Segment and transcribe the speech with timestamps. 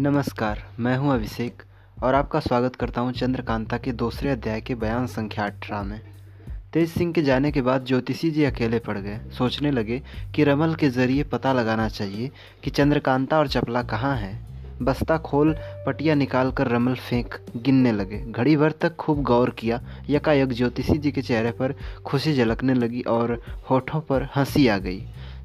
[0.00, 1.62] नमस्कार, मैं हूँ अभिषेक
[2.02, 6.00] और आपका स्वागत करता हूँ चंद्रकांता के दूसरे अध्याय के बयान संख्या अठारह में।
[6.72, 10.02] तेज सिंह के जाने के बाद ज्योतिषी जी अकेले पड़ गए। सोचने लगे
[10.34, 12.30] कि रमल के ज़रिए पता लगाना चाहिए
[12.64, 14.48] कि चंद्रकांता और चपला कहाँ हैं।
[14.82, 15.54] बस्ता खोल,
[15.86, 20.98] पटिया निकाल कर रमल फेंक, गिनने लगे। घड़ी भर तक खूब गौर किया। यकायक ज्योतिषी
[20.98, 21.74] जी के चेहरे पर
[22.06, 25.02] खुशी झलकने लगी और होठों पर हँसी आ गई।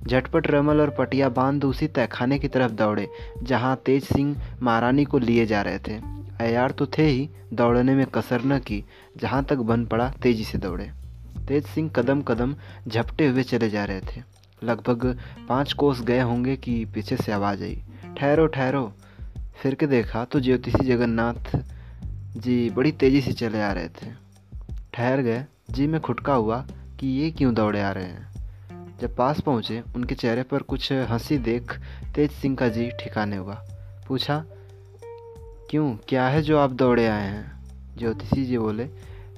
[0.08, 3.08] झटपट रमल और पटिया बाँध उसी तहखाने की तरफ़ दौड़े,
[3.44, 5.98] जहाँ तेज सिंह महारानी को लिए जा रहे थे।
[6.42, 8.86] अयार तो थे ही दौड़ने में कसर न की,
[9.18, 10.92] जहाँ तक बन पड़ा तेज़ी से दौड़े।
[11.48, 12.56] तेज सिंह कदम कदम
[12.88, 14.22] झपटे हुए चले जा रहे थे।
[14.64, 17.84] लगभग पाँच कोस गए होंगे कि पीछे से आवाज़ आई,
[18.18, 18.94] ठहरो ठहरो।
[19.62, 21.58] फिर के देखा तो ज्योतिषी जगन्नाथ
[22.38, 24.12] जी बड़ी तेज़ी से चले आ रहे थे।
[24.94, 26.68] ठहर गए, जी में खुटका हुआ
[27.00, 28.35] कि ये क्यों दौड़े आ रहे हैं?
[29.02, 31.80] जब पास पहुँचे, उनके चेहरे पर कुछ हँसी देख
[32.16, 33.56] तेज सिंह का जी ठिकाने हुआ।
[34.08, 34.46] पूछा,
[35.70, 35.96] क्यों?
[36.10, 37.64] क्या है जो आप दौड़े आए हैं?
[37.98, 38.88] ज्योतिषी जी बोले,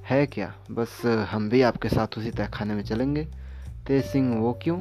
[0.04, 0.52] है क्या?
[0.70, 3.24] बस हम भी आपके साथ उसी तहखाने में चलेंगे।
[3.86, 4.78] तेज सिंह, वो क्यों?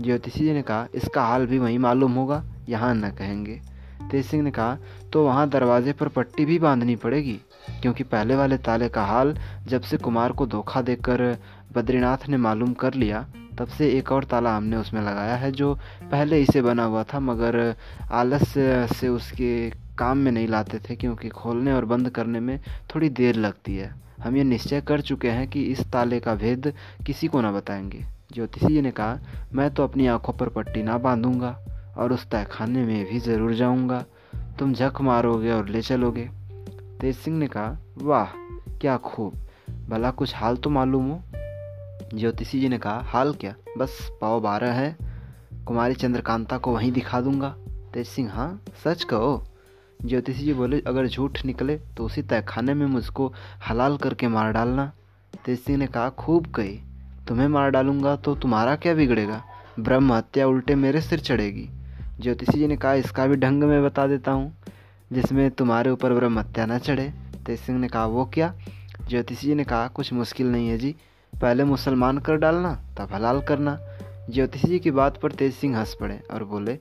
[0.00, 3.60] ज्योतिषी जी ने कहा, इसका हाल भी वहीं मालूम होगा, यहाँ न कहेंगे।
[4.10, 4.76] तेज सिंह ने कहा
[5.12, 7.40] तो वहाँ दरवाजे पर पट्टी भी बांधनी पड़ेगी?
[7.82, 11.36] क्योंकि पहले वाले ताले का हाल जब से कुमार को धोखा देकर
[11.72, 13.26] बद्रीनाथ ने मालूम कर लिया
[13.58, 15.74] तब से एक और ताला हमने उसमें लगाया है, जो
[16.10, 17.74] पहले ही से बना हुआ था, मगर
[18.10, 22.60] आलस्य से उसके काम में नहीं लाते थे, क्योंकि खोलने और बंद करने में
[22.94, 26.74] थोड़ी देर लगती है। हम ये निश्चय कर चुके हैं कि इस ताले का भेद
[27.06, 29.18] किसी को ना बताएँगे। ज्योतिषी जी ने कहा,
[29.52, 31.58] मैं तो अपनी आँखों पर पट्टी ना बांधूँगा
[31.96, 34.04] और उस तहखाने में भी ज़रूर जाऊँगा।
[34.58, 36.30] तुम झक मारोगे और ले चलोगे।
[37.00, 38.26] तेज सिंह ने कहा, वाह,
[38.80, 39.34] क्या खूब!
[39.88, 41.22] भला कुछ हाल तो मालूम हो?
[42.14, 43.54] ज्योतिषी जी ने कहा, हाल क्या?
[43.78, 44.96] बस पाव बारह है।
[45.66, 47.48] कुमारी चंद्रकांता को वहीं दिखा दूँगा।
[47.94, 49.44] तेज सिंह हाँ सच कहो?
[50.06, 53.32] ज्योतिषी जी बोले, अगर झूठ निकले तो उसी तहखाने में मुझको
[53.68, 54.92] हलाल करके मार डालना।
[55.44, 56.80] तेज सिंह ने कहा, खूब कही।
[57.28, 59.42] तुम्हें मार डालूँगा तो तुम्हारा क्या बिगड़ेगा?
[59.80, 61.68] ब्रह्म हत्या उल्टे मेरे सिर चढ़ेगी।
[62.20, 64.56] ज्योतिषी जी ने कहा, इसका भी ढंग में बता देता हूँ,
[65.12, 67.12] जिसमें तुम्हारे ऊपर ब्रह्म हत्या न चढ़े।
[67.46, 68.54] तेज सिंह ने कहा, वो क्या?
[69.08, 70.94] ज्योतिषी जी ने कहा, कुछ मुश्किल नहीं है जी।
[71.42, 73.78] पहले मुसलमान कर डालना, तब हलाल करना।
[74.30, 76.78] ज्योतिषी जी की बात पर तेज सिंह हंस पड़े और बोले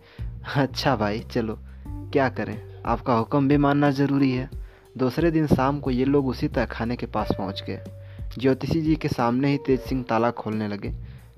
[0.56, 2.62] अच्छा भाई, चलो, क्या करें?
[2.86, 4.50] आपका हुक्म भी मानना ज़रूरी है।
[4.98, 7.82] दूसरे दिन शाम को ये लोग उसी तहखाने के पास पहुँच गए।
[8.38, 10.90] ज्योतिषी जी के सामने ही तेज सिंह ताला खोलने लगे।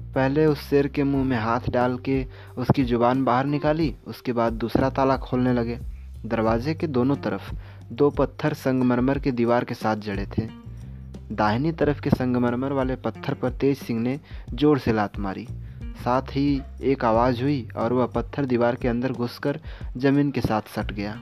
[0.02, 2.26] पहले उस शेर के मुँह में हाथ डाल के
[2.58, 5.80] उसकी ज़ुबान बाहर निकाली, उसके बाद दूसरा ताला खोलने लगे।
[6.26, 7.56] दरवाजे के दोनों तरफ़
[7.92, 10.67] दो पत्थर संगमरमर के दीवार के साथ जड़े थे।
[11.32, 14.20] दाहिनी तरफ़ के संगमरमर वाले पत्थर पर तेज सिंह ने
[14.54, 15.48] ज़ोर से लात मारी।
[16.04, 19.60] साथ ही एक आवाज़ हुई और वह पत्थर दीवार के अंदर घुसकर
[19.98, 21.20] ज़मीन के साथ सट गया।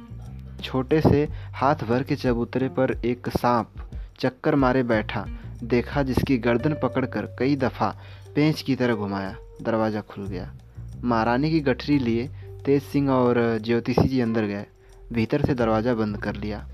[0.64, 3.90] छोटे से हाथ भर के चबूतरे पर एक सांप
[4.20, 5.26] चक्कर मारे बैठा,
[5.64, 7.90] देखा जिसकी गर्दन पकड़कर कई दफ़ा
[8.36, 10.52] पेंच की तरह घुमाया। दरवाज़ा खुल गया।
[11.04, 12.28] महारानी की गठरी लिए
[12.66, 14.66] तेज सिंह और ज्योतिषी जी अंदर गए।
[15.14, 16.66] भीतर से दरवाज़ा बंद कर लिया।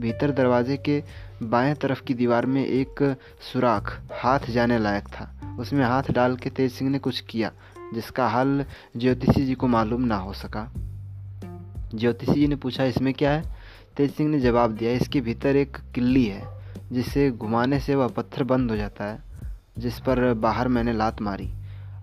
[0.00, 1.02] भीतर दरवाजे के
[1.42, 3.16] बाएँ तरफ़ की दीवार में एक
[3.52, 7.52] सुराख हाथ जाने लायक था। उसमें हाथ डाल के तेज सिंह ने कुछ किया,
[7.94, 8.64] जिसका हल
[8.96, 10.72] ज्योतिषी जी को मालूम ना हो सका।
[11.94, 13.42] ज्योतिषी जी ने पूछा, इसमें क्या है?
[13.96, 16.48] तेज सिंह ने जवाब दिया, इसके भीतर एक किल्ली है,
[16.92, 19.18] जिसे घुमाने से वह पत्थर बंद हो जाता है,
[19.78, 21.50] जिस पर बाहर मैंने लात मारी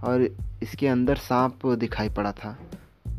[0.04, 0.30] और
[0.64, 2.58] इसके अंदर सांप दिखाई पड़ा था।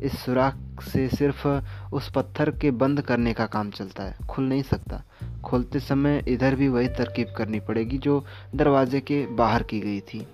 [0.03, 1.49] इस सुराख से सिर्फ़
[1.93, 5.03] उस पत्थर के बंद करने का काम चलता है। खुल नहीं सकता।
[5.45, 10.27] खोलते समय इधर भी वही तरकीब करनी पड़ेगी जो दरवाजे के बाहर की गई थी।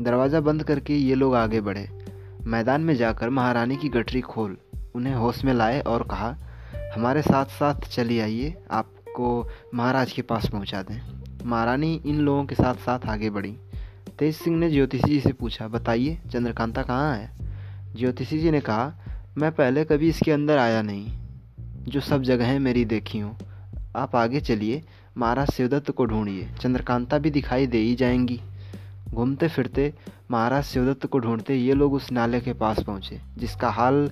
[0.00, 1.90] दरवाज़ा बंद करके ये लोग आगे बढ़े।
[2.42, 4.56] मैदान में जाकर महारानी की गठरी खोल।
[4.94, 6.36] उन्हें होश में लाए और कहा,
[6.94, 11.00] हमारे साथ साथ चली आइए। आपको महाराज के पास पहुँचा दें।
[11.44, 13.56] महारानी इन लोगों के साथ साथ आगे बढ़ी।
[14.18, 17.30] तेज सिंह ने ज्योतिषी जी से पूछा, बताइए, चंद्रकांता कहाँ है?
[17.96, 18.94] ज्योतिषी जी ने कहा
[19.38, 21.12] मैं पहले कभी इसके अंदर आया नहीं।
[21.84, 23.36] जो सब जगहें मेरी देखी हूँ।
[23.96, 24.82] आप आगे चलिए,
[25.16, 28.40] महाराज शिवदत्त को ढूंढिए। चंद्रकांता भी दिखाई दे ही जाएँगी।
[29.08, 29.94] घूमते फिरते
[30.30, 34.10] महाराज शिवदत्त को ढूंढते ये लोग उस नाले के पास पहुँचे, जिसका हाल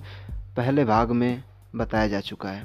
[0.57, 1.43] पहले भाग में
[1.75, 2.63] बताया जा चुका है।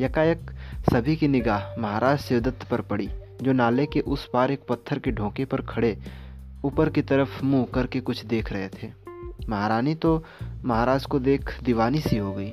[0.00, 0.50] यकायक
[0.92, 3.08] सभी की निगाह महाराज शिवदत्त पर पड़ी,
[3.42, 5.98] जो नाले के उस पार एक पत्थर के ढोंके पर खड़े
[6.64, 9.01] ऊपर की तरफ़ मुँह करके कुछ देख रहे थे।
[9.48, 10.24] महारानी तो
[10.64, 12.52] महाराज को देख दीवानी सी हो गई।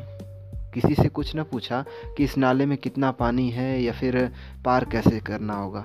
[0.74, 1.84] किसी से कुछ न पूछा
[2.18, 4.18] कि इस नाले में कितना पानी है या फिर
[4.66, 5.84] पार कैसे करना होगा।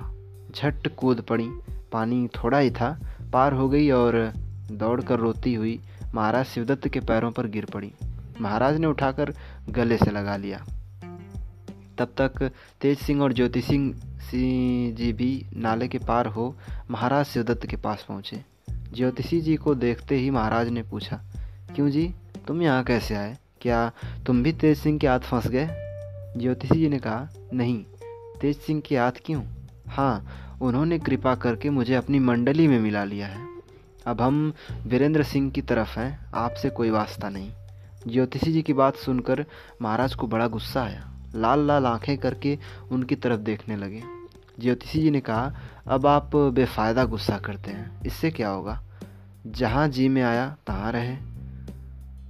[0.56, 1.48] झट कूद पड़ी।
[1.92, 2.98] पानी थोड़ा ही था।
[3.32, 4.32] पार हो गई और
[4.72, 5.80] दौड़ कर रोती हुई
[6.14, 7.92] महाराज शिवदत्त के पैरों पर गिर पड़ी।
[8.40, 9.34] महाराज ने उठाकर
[9.68, 10.64] गले से लगा लिया।
[11.98, 12.42] तब तक
[12.80, 13.92] तेज सिंह और ज्योति सिंह
[14.94, 16.54] जी भी नाले के पार हो
[16.90, 18.40] महाराज शिवदत्त के पास पहुँचे।
[18.94, 21.20] ज्योतिषी जी को देखते ही महाराज ने पूछा,
[21.74, 22.14] क्यों जी?
[22.46, 23.38] तुम यहाँ कैसे आए?
[23.60, 23.92] क्या
[24.26, 25.68] तुम भी तेज सिंह के हाथ फंस गए?
[26.36, 27.84] ज्योतिषी जी ने कहा, नहीं,
[28.40, 29.42] तेज सिंह के हाथ क्यों?
[29.88, 30.26] हाँ
[30.62, 33.46] उन्होंने कृपा करके मुझे अपनी मंडली में मिला लिया है।
[34.06, 34.52] अब हम
[34.86, 37.50] वीरेंद्र सिंह की तरफ़ हैं, आपसे कोई वास्ता नहीं।
[38.08, 39.44] ज्योतिषी जी की बात सुनकर
[39.82, 42.58] महाराज को बड़ा गुस्सा आया। लाल लाल आँखें करके
[42.92, 44.02] उनकी तरफ़ देखने लगे।
[44.60, 45.54] ज्योतिषी जी ने कहा,
[45.86, 48.82] अब आप बेफ़ायदा गुस्सा करते हैं। इससे क्या होगा?
[49.46, 51.16] जहाँ जी में आया, तहाँ रहे।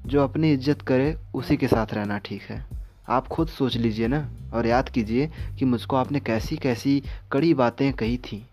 [0.07, 2.65] जो अपनी इज़्ज़त करे, उसी के साथ रहना ठीक है।
[3.09, 7.93] आप खुद सोच लीजिए ना, और याद कीजिए कि मुझको आपने कैसी कैसी कड़ी बातें
[7.93, 8.47] कही थी।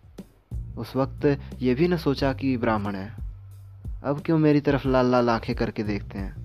[0.77, 3.13] उस वक्त ये भी न सोचा कि ब्राह्मण है।
[4.03, 6.35] अब क्यों मेरी तरफ़ लाल लाल आँखें करके देखते हैं?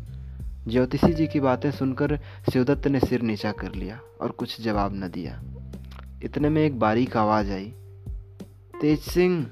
[0.69, 2.17] ज्योतिषी जी की बातें सुनकर
[2.52, 5.40] शिवदत्त ने सिर नीचा कर लिया और कुछ जवाब न दिया।
[6.25, 7.73] इतने में एक बारीक आवाज़ आई।
[8.81, 9.45] तेज सिंह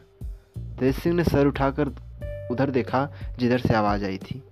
[0.81, 1.89] तेज सिंह ने सर उठाकर
[2.51, 3.09] उधर देखा,
[3.39, 4.43] जिधर से आवाज़ आई थी।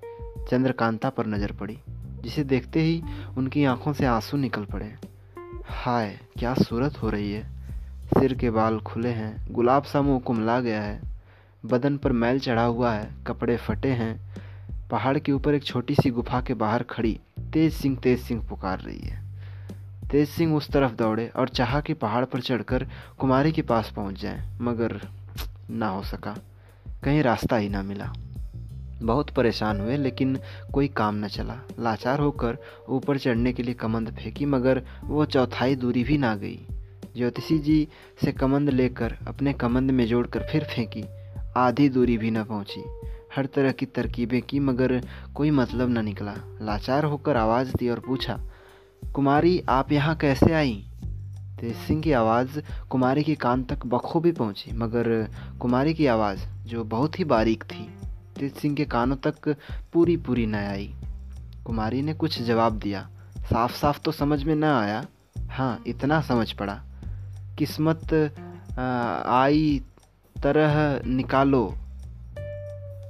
[0.50, 1.79] चंद्रकांता पर नज़र पड़ी,
[2.23, 3.03] जिसे देखते ही
[3.37, 4.93] उनकी आँखों से आँसू निकल पड़े।
[5.64, 7.43] हाय, क्या सूरत हो रही है।
[8.11, 11.00] सिर के बाल खुले हैं, गुलाब सा मुँह कुमला गया है।
[11.65, 14.20] बदन पर मैल चढ़ा हुआ है, कपड़े फटे हैं।
[14.91, 17.19] पहाड़ के ऊपर एक छोटी सी गुफा के बाहर खड़ी
[17.53, 19.21] तेज सिंह तेज सिंह पुकार रही है।
[20.12, 22.87] तेज सिंह उस तरफ़ दौड़े और चाहा कि पहाड़ पर चढ़कर
[23.19, 25.00] कुमारी के पास पहुँच जाए, मगर
[25.70, 26.37] ना हो सका।
[27.05, 28.12] कहीं रास्ता ही ना मिला।
[29.03, 30.38] बहुत परेशान हुए, लेकिन
[30.73, 35.75] कोई काम न चला। लाचार होकर ऊपर चढ़ने के लिए कमंद फेंकी, मगर वो चौथाई
[35.75, 36.61] दूरी भी ना गई।
[37.17, 37.88] ज्योतिषी जी
[38.25, 41.05] से कमंद लेकर अपने कमंद में जोड़कर फिर फेंकी।
[41.56, 42.85] आधी दूरी भी न पहुँची।
[43.37, 45.03] हर तरह की तरकीबें की, मगर
[45.35, 48.41] कोई मतलब न निकला। लाचार होकर आवाज़ दी और पूछा
[49.02, 50.84] कुमारी, आप यहाँ कैसे आई?
[51.60, 52.60] तेज सिंह की आवाज़
[52.90, 55.28] कुमारी के कान तक बखूबी पहुँची, मगर
[55.60, 57.84] कुमारी की आवाज़, जो बहुत ही बारीक थी,
[58.38, 59.56] तेज सिंह के कानों तक
[59.93, 60.94] पूरी पूरी न आई।
[61.66, 63.08] कुमारी ने कुछ जवाब दिया।
[63.40, 65.05] साफ़ साफ़ तो समझ में न आया।
[65.50, 66.81] हाँ इतना समझ पड़ा।
[67.58, 68.14] किस्मत
[69.28, 69.82] आई
[70.37, 71.75] तरह निकालो।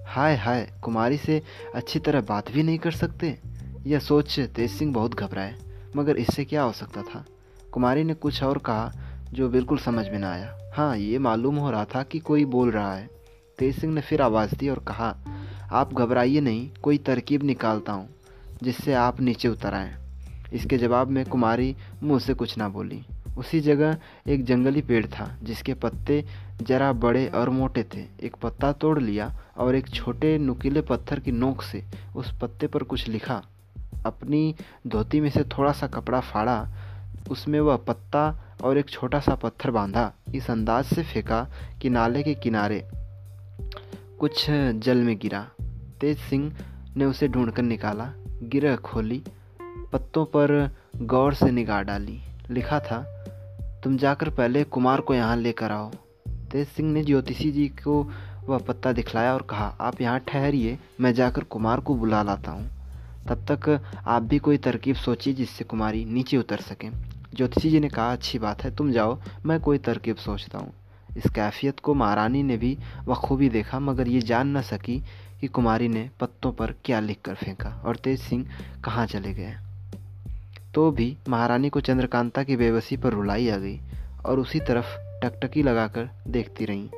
[0.06, 1.42] हाय हाय, कुमारी से
[1.74, 3.38] अच्छी तरह बात भी नहीं कर सकते?
[3.86, 5.54] यह सोच तेज सिंह बहुत घबराए।
[5.96, 7.24] मगर इससे क्या हो सकता था?
[7.72, 8.92] कुमारी ने कुछ और कहा,
[9.32, 12.70] जो बिल्कुल समझ में ना आया। हाँ ये मालूम हो रहा था कि कोई बोल
[12.70, 13.10] रहा है।
[13.58, 15.16] तेज सिंह ने फिर आवाज़ दी और कहा,
[15.72, 18.08] आप घबराइए नहीं, कोई तरकीब निकालता हूँ,
[18.62, 19.94] जिससे आप नीचे उतर आएँ।
[20.52, 23.04] इसके जवाब में कुमारी मुँह से कुछ ना बोली।
[23.38, 23.96] उसी जगह
[24.26, 26.24] एक जंगली पेड़ था, जिसके पत्ते
[26.62, 31.32] जरा बड़े और मोटे थे। एक पत्ता तोड़ लिया और एक छोटे नुकीले पत्थर की
[31.32, 31.84] नोक से
[32.16, 33.42] उस पत्ते पर कुछ लिखा
[34.06, 34.54] अपनी
[34.86, 36.66] धोती में से थोड़ा सा कपड़ा फाड़ा,
[37.30, 38.24] उसमें वह पत्ता
[38.64, 41.46] और एक छोटा सा पत्थर बांधा। इस अंदाज से फेंका
[41.82, 42.82] कि नाले के किनारे
[44.20, 45.46] कुछ जल में गिरा।
[46.00, 46.52] तेज सिंह
[46.96, 48.12] ने उसे ढूंढकर निकाला,
[48.42, 49.22] गिरह खोली,
[49.92, 50.70] पत्तों पर
[51.02, 52.20] गौर से निगाह डाली।
[52.50, 53.02] लिखा था,
[53.84, 55.90] तुम जाकर पहले कुमार को यहाँ लेकर आओ।
[56.52, 58.02] तेज सिंह ने ज्योतिषी जी को
[58.46, 62.70] वह पत्ता दिखलाया और कहा, आप यहाँ ठहरिए, मैं जाकर कुमार को बुला लाता हूँ।
[63.28, 66.90] तब तक आप भी कोई तरकीब सोचिए जिससे कुमारी नीचे उतर सकें।
[67.34, 70.72] ज्योतिषी जी ने कहा, अच्छी बात है, तुम जाओ, मैं कोई तरकीब सोचता हूँ।
[71.16, 75.02] इस कैफियत को महारानी ने भी बखूबी देखा, मगर ये जान न सकी
[75.40, 78.46] कि कुमारी ने पत्तों पर क्या लिख कर फेंका और तेज सिंह
[78.84, 79.54] कहाँ चले गए।
[80.74, 83.80] तो भी महारानी को चंद्रकांता की बेबसी पर रुलाई आ गई
[84.26, 86.88] और उसी तरफ़ टकटकी लगाकर देखती रहीं।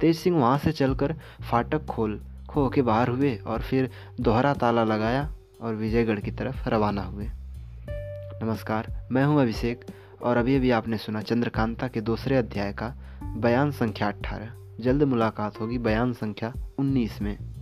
[0.00, 1.14] तेज सिंह वहाँ से चलकर
[1.50, 5.30] फाटक खोल, खो के बाहर हुए और फिर दोहरा ताला लगाया
[5.64, 7.28] और विजयगढ़ की तरफ़ रवाना हुए।
[8.42, 9.84] नमस्कार, मैं हूँ अभिषेक
[10.22, 15.60] और अभी अभी आपने सुना चंद्रकांता के दूसरे अध्याय का बयान संख्या अट्ठारह जल्द मुलाकात
[15.60, 17.53] होगी बयान संख्या उन्नीस में।